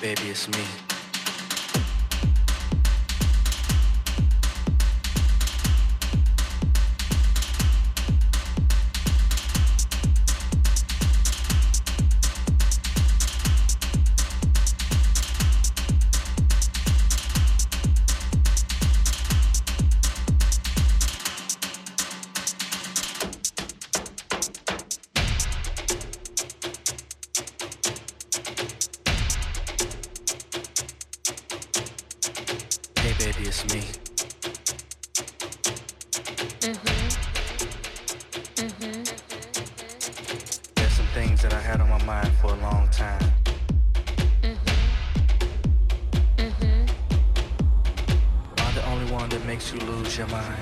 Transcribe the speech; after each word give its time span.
baby, 0.00 0.30
it's 0.30 0.48
me. 0.48 0.79
There's 36.70 36.78
some 40.92 41.06
things 41.14 41.42
that 41.42 41.52
I 41.52 41.60
had 41.60 41.80
on 41.80 41.88
my 41.88 42.00
mind 42.04 42.30
for 42.40 42.52
a 42.52 42.56
long 42.58 42.88
time. 42.90 43.32
Am 48.56 48.74
the 48.74 48.86
only 48.86 49.10
one 49.10 49.28
that 49.30 49.44
makes 49.46 49.72
you 49.72 49.80
lose 49.80 50.16
your 50.16 50.28
mind? 50.28 50.56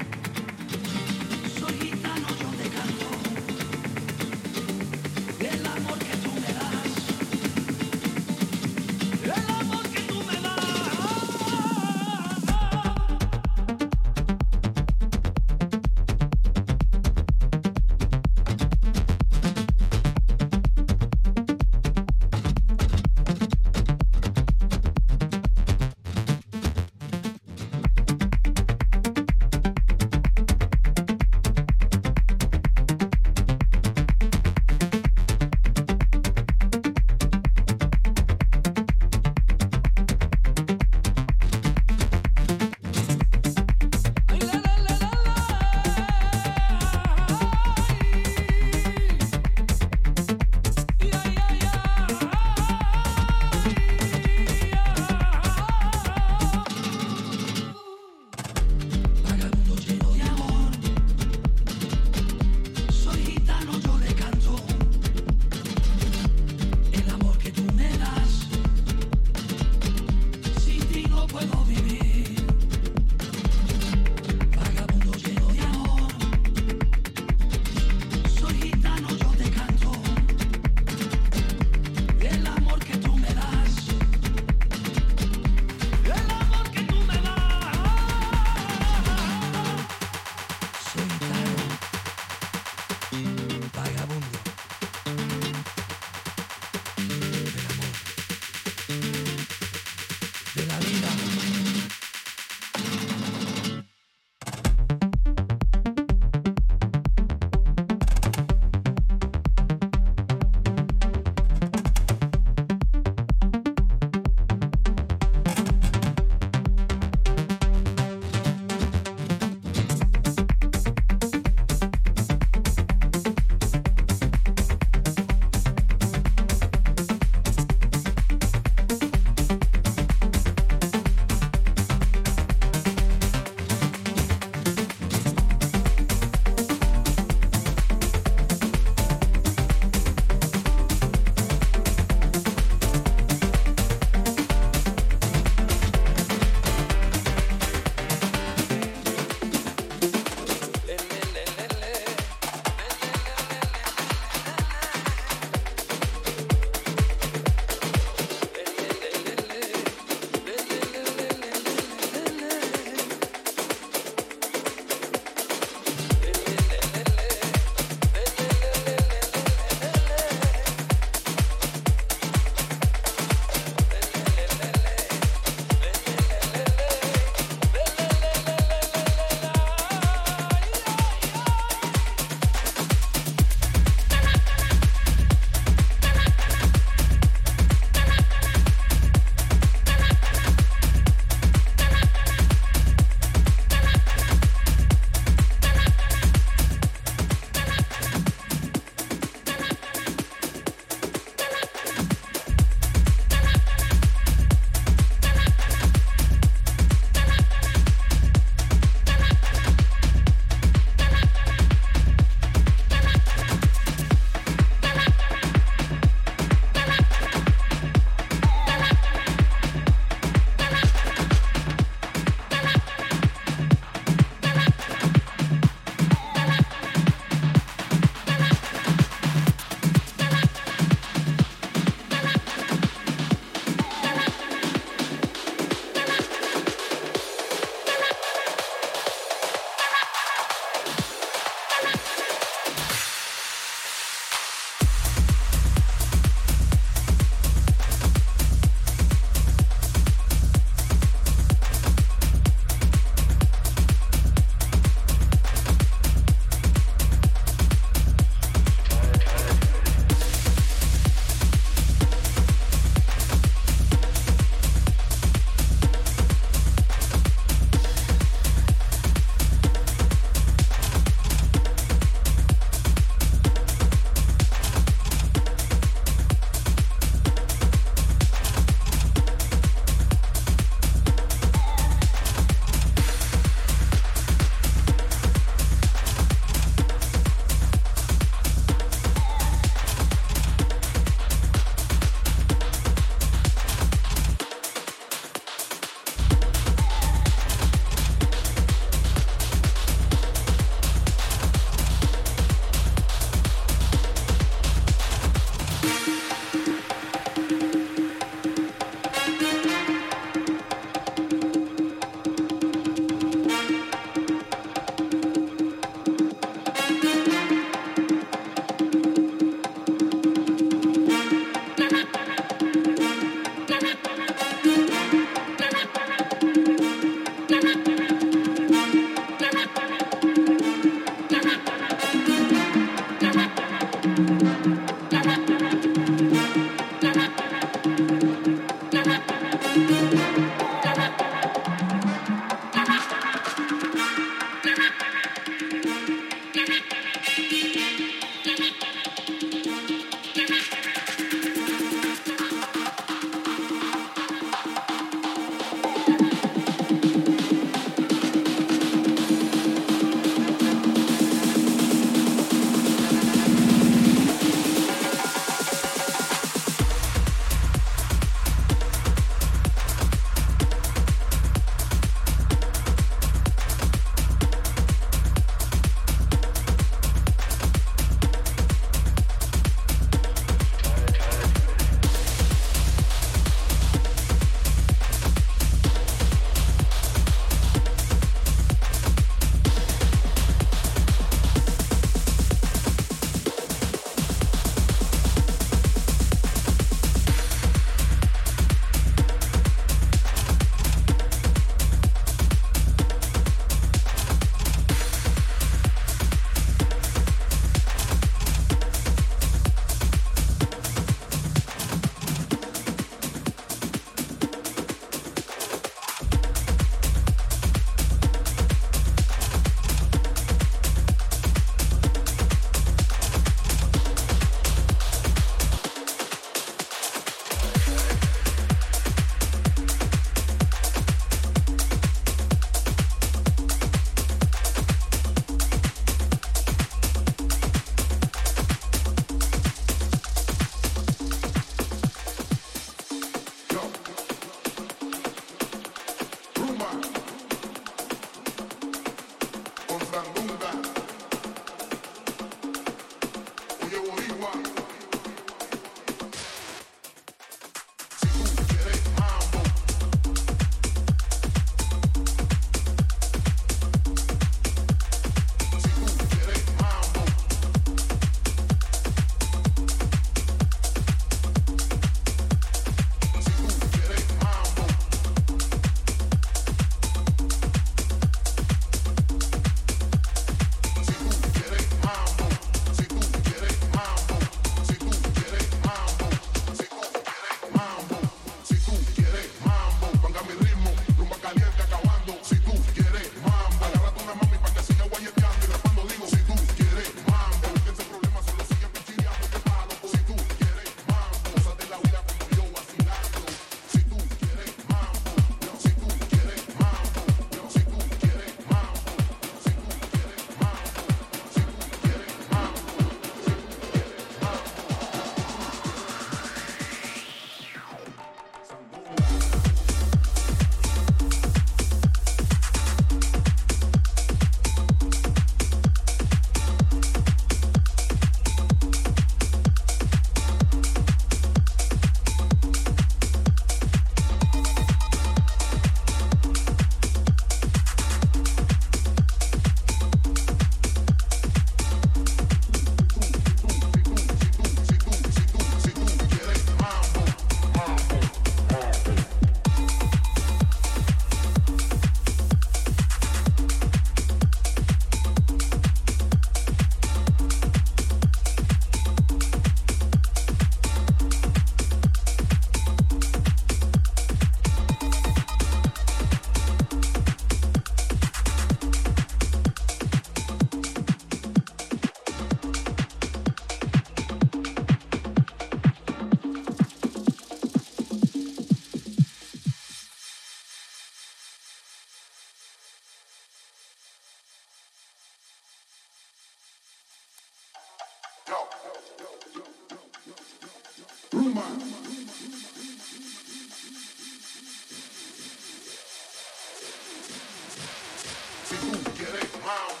Mambo, 599.71 600.00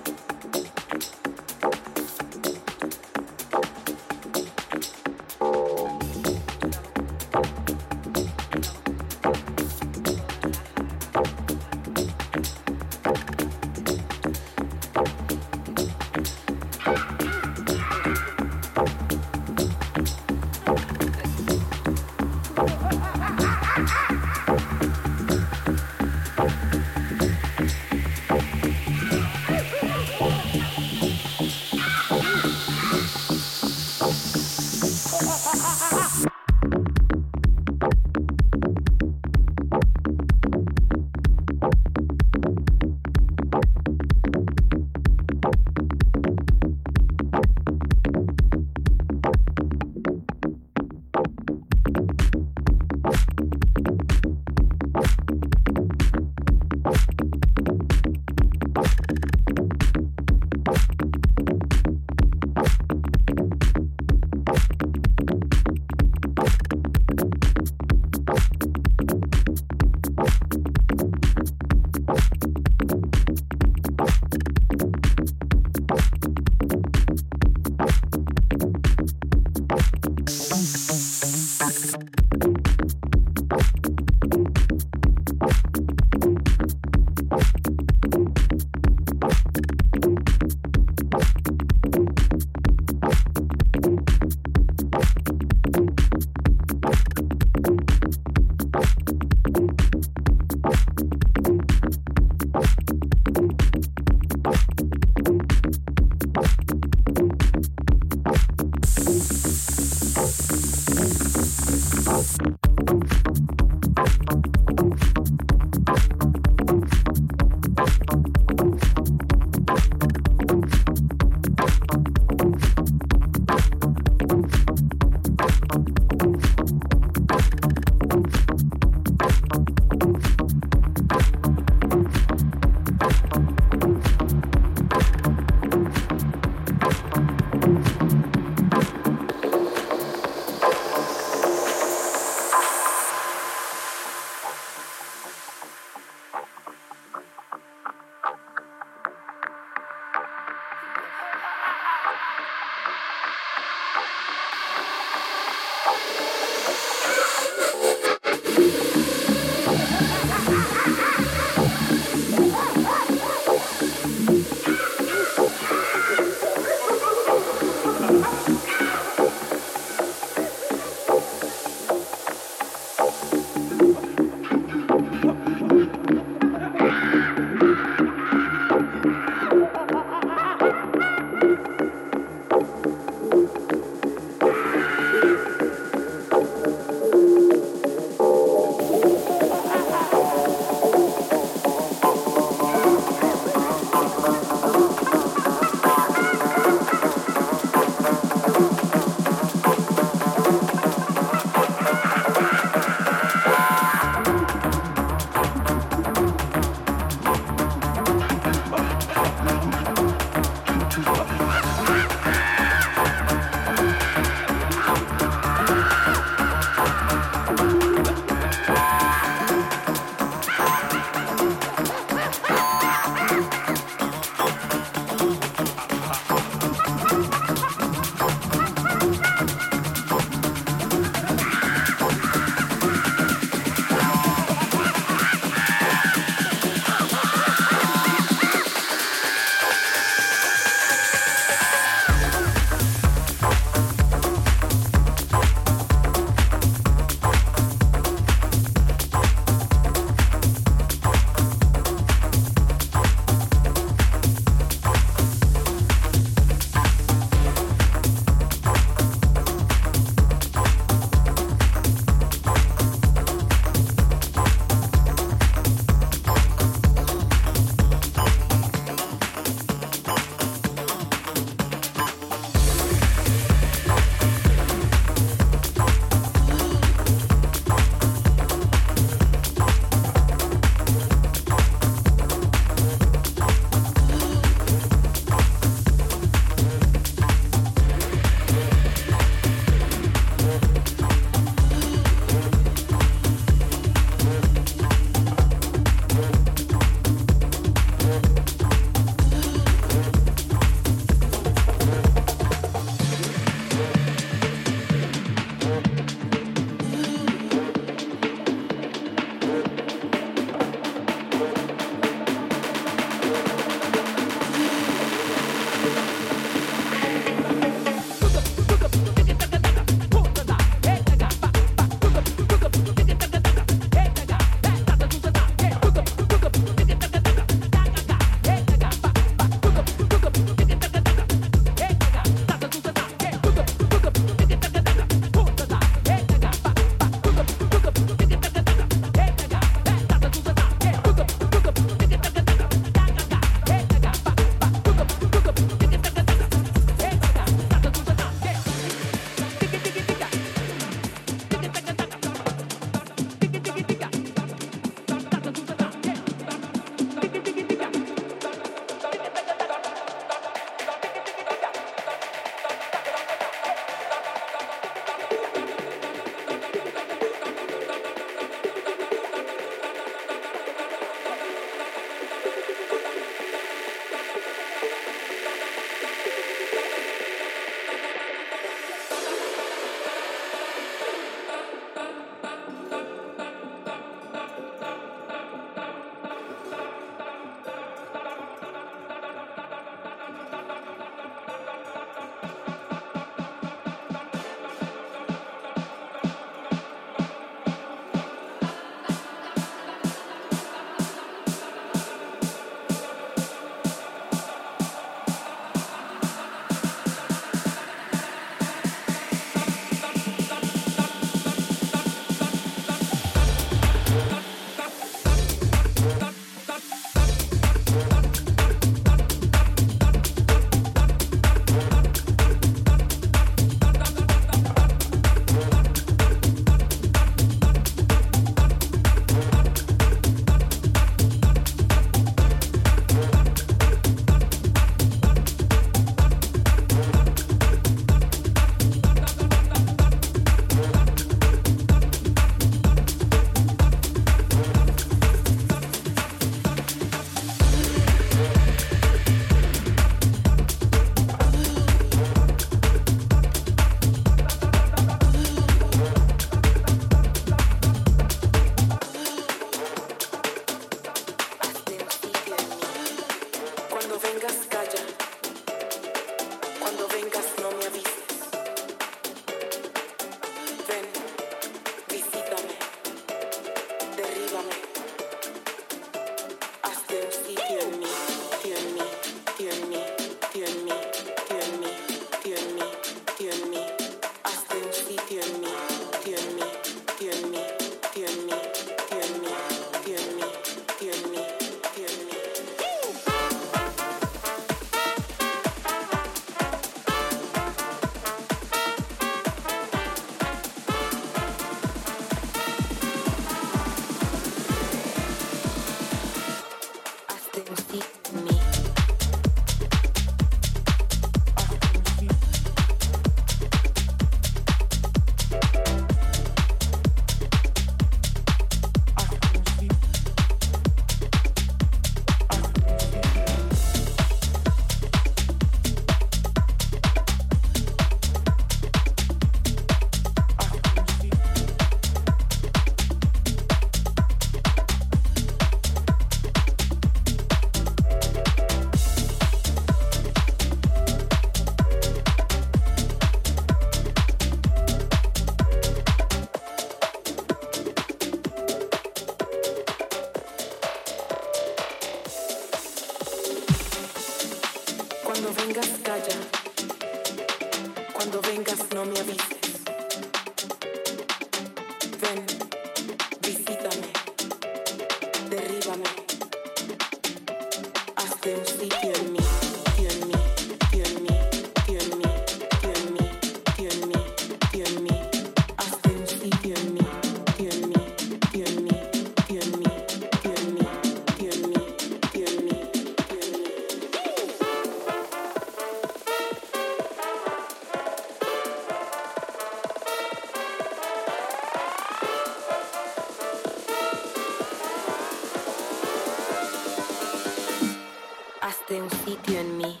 de 598.91 599.01
un 599.01 599.09
sitio 599.09 599.57
en 599.57 599.77
mí. 599.77 600.00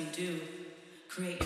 you 0.00 0.06
do, 0.12 0.40
create 1.08 1.45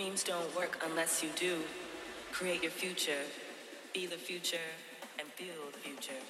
Dreams 0.00 0.24
don't 0.24 0.56
work 0.56 0.82
unless 0.88 1.22
you 1.22 1.28
do. 1.36 1.58
Create 2.32 2.62
your 2.62 2.70
future, 2.70 3.20
be 3.92 4.06
the 4.06 4.16
future, 4.16 4.56
and 5.18 5.28
feel 5.28 5.52
the 5.70 5.78
future. 5.78 6.22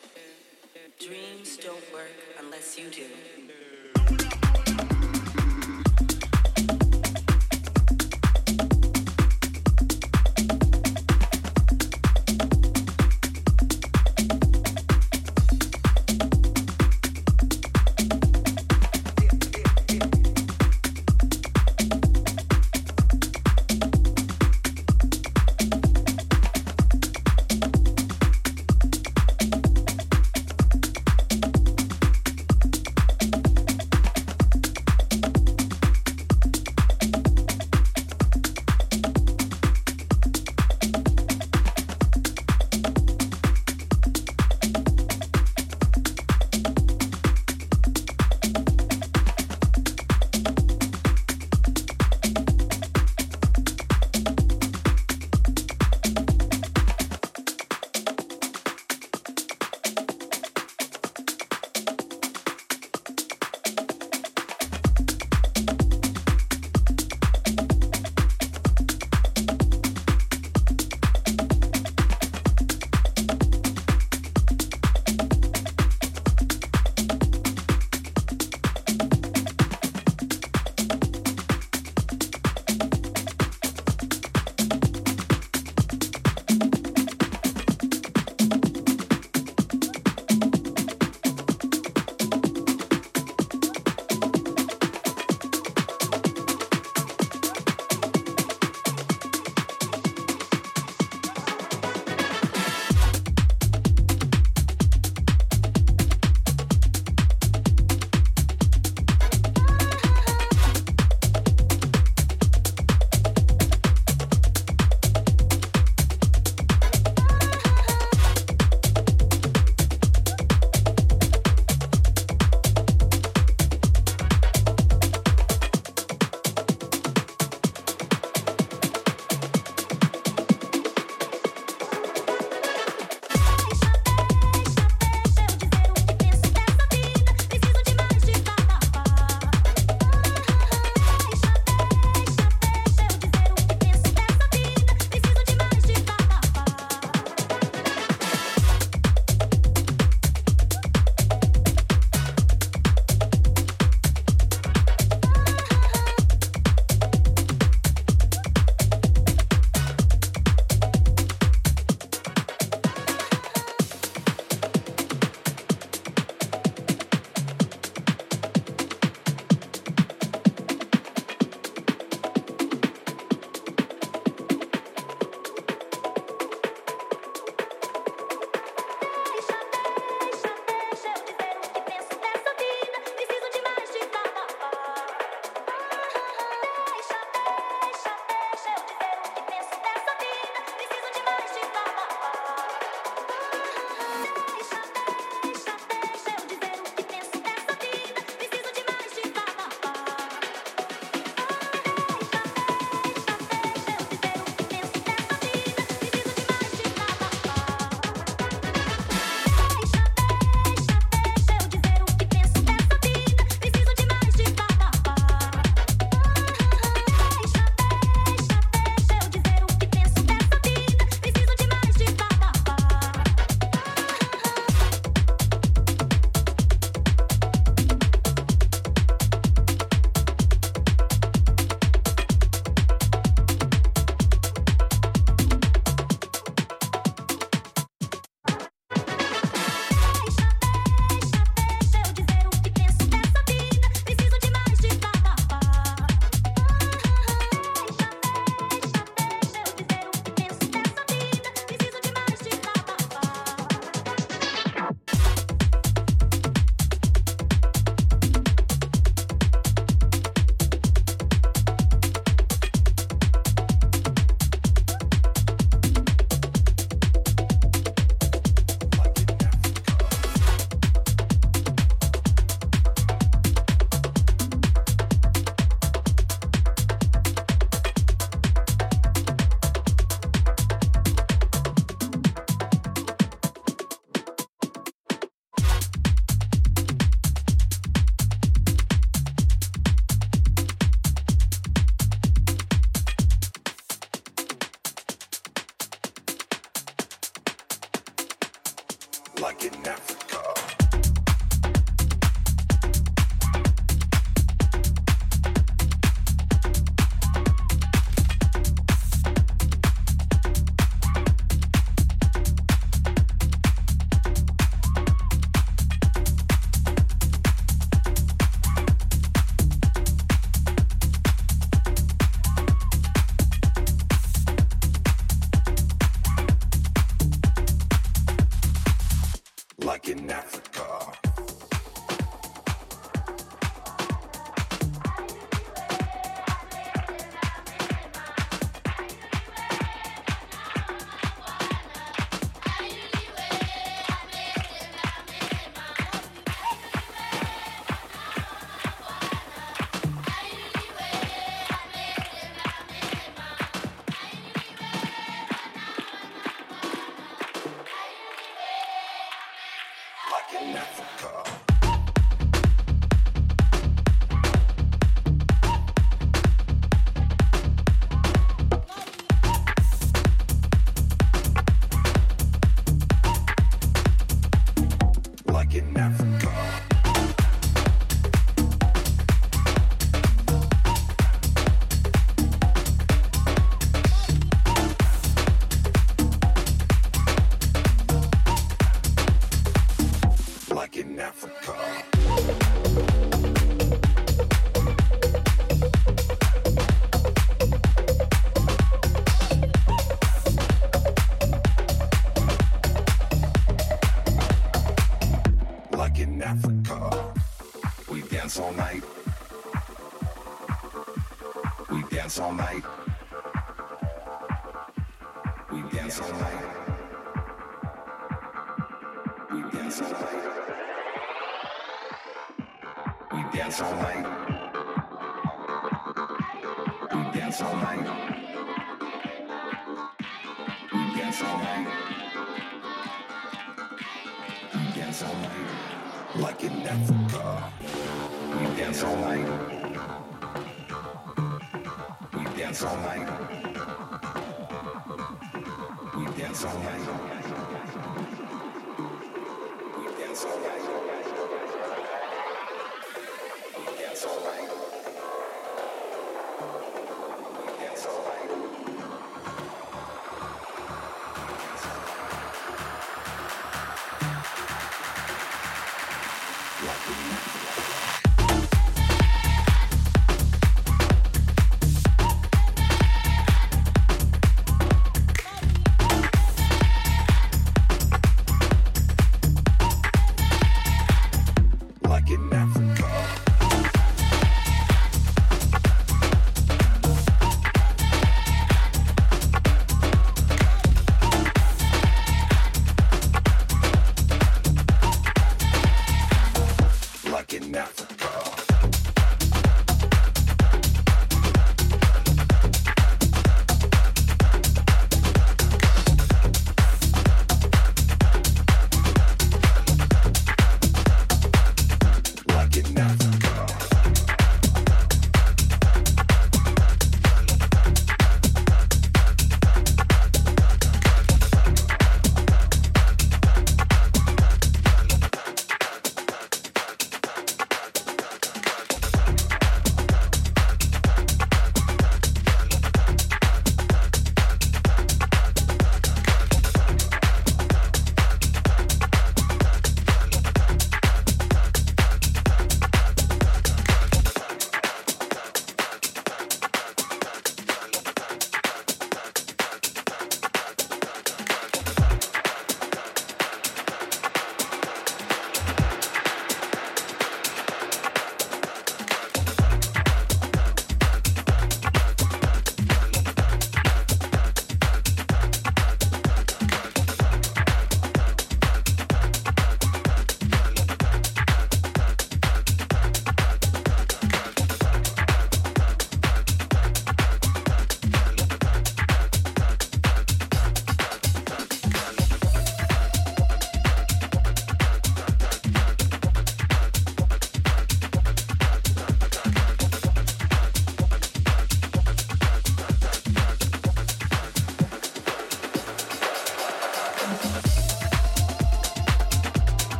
Dreams 0.98 1.56
don't 1.56 1.92
work 1.92 2.18
unless 2.40 2.76
you 2.76 2.90
do. 2.90 3.06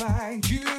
find 0.00 0.48
you. 0.48 0.69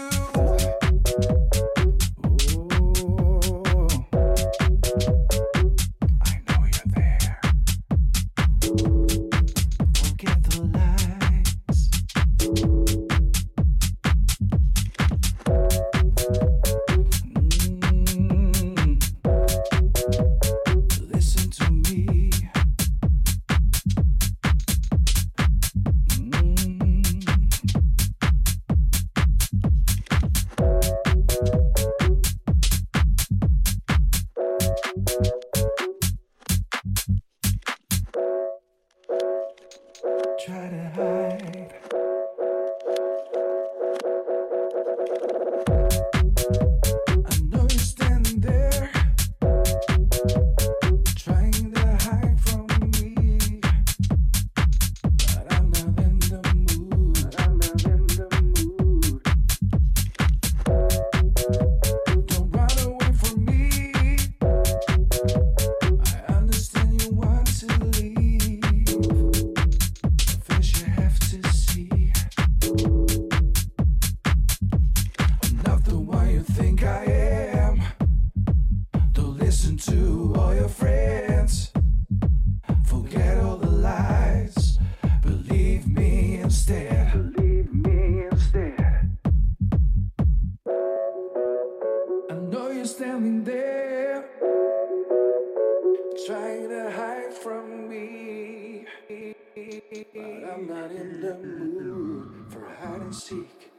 But 99.92 100.00
I'm 100.16 100.68
not 100.68 100.90
in 100.92 101.20
the 101.20 101.38
mood 101.38 102.46
for 102.50 102.66
hide 102.66 103.02
and 103.02 103.14
seek. 103.14 103.71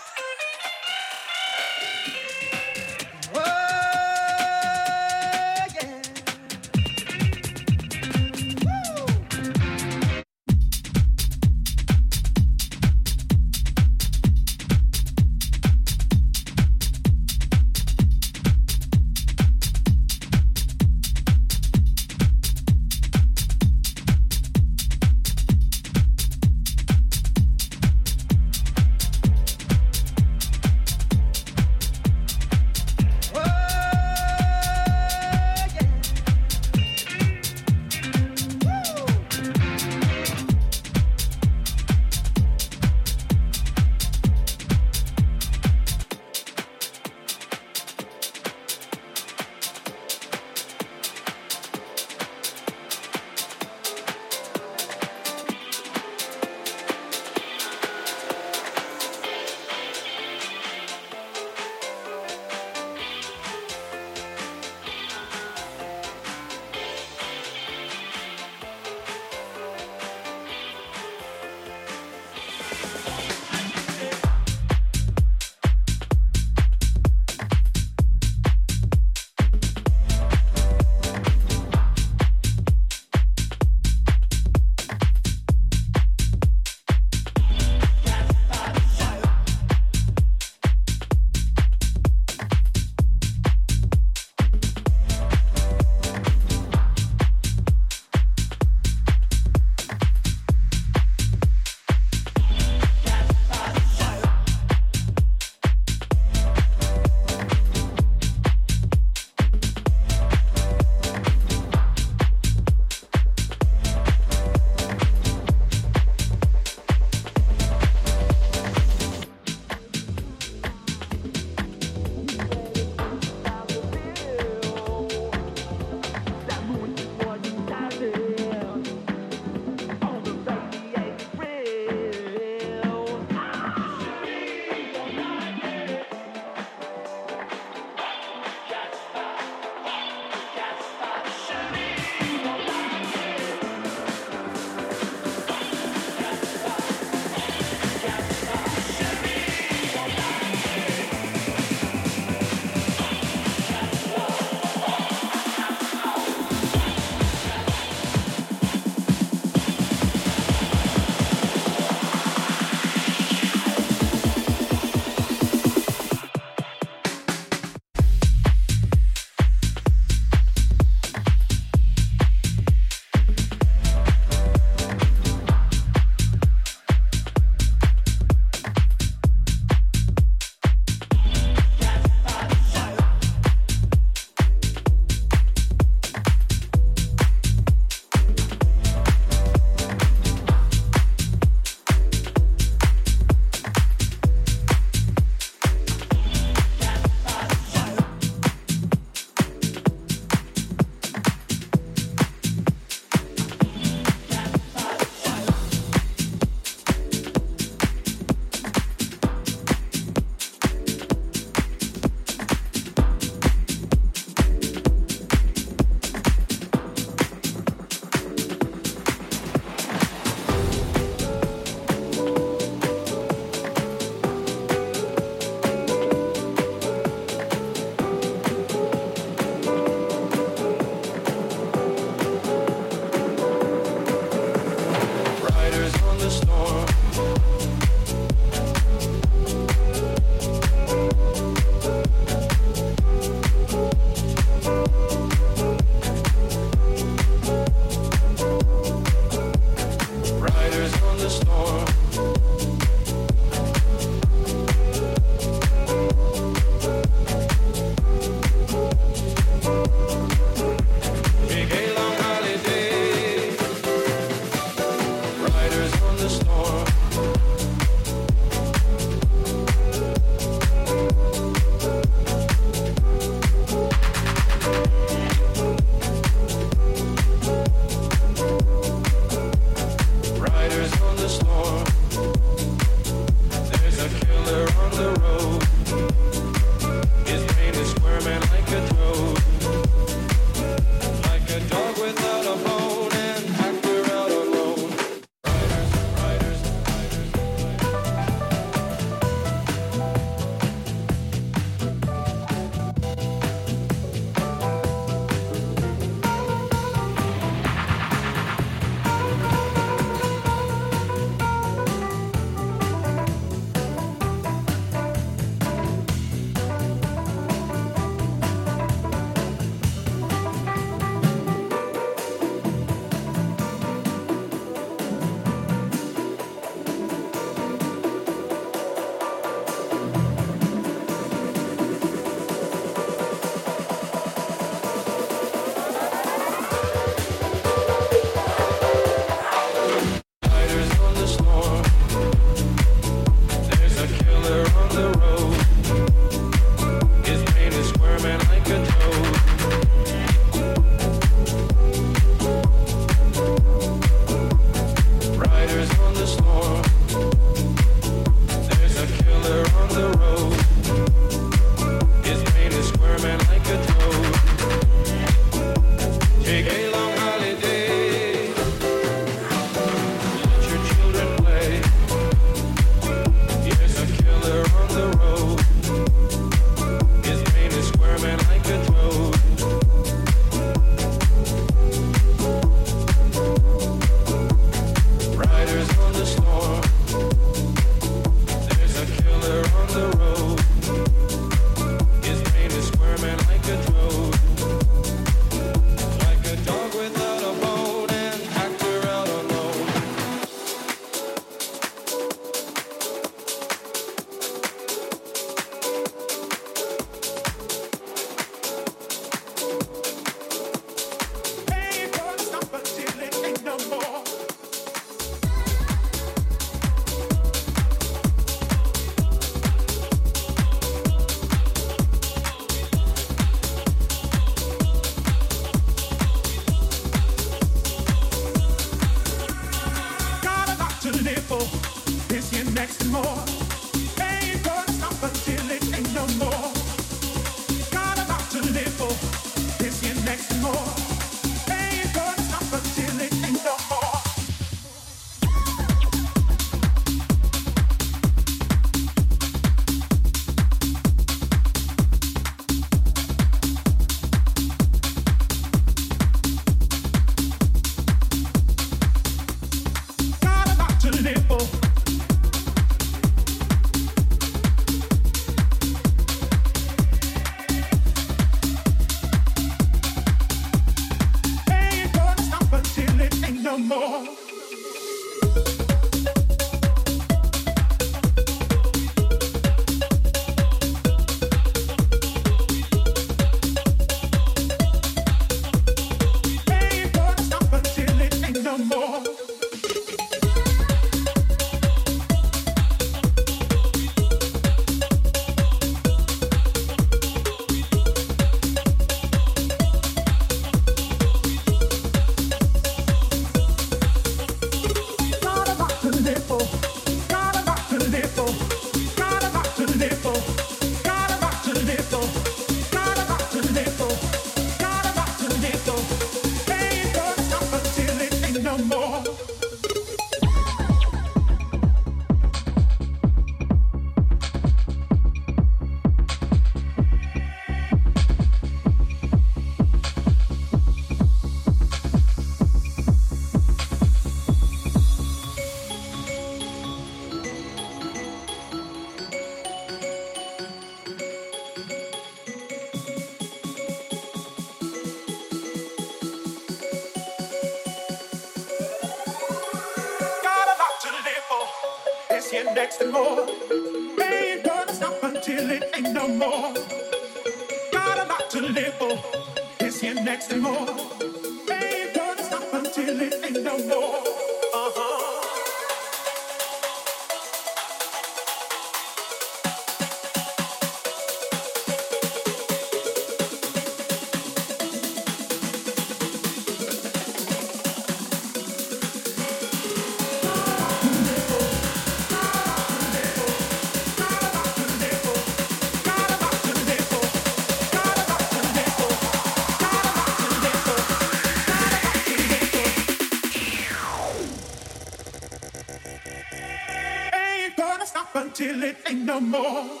No 599.31 599.39
more. 599.39 600.00